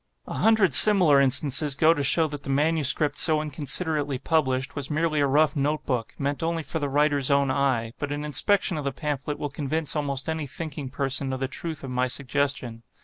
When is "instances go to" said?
1.21-2.03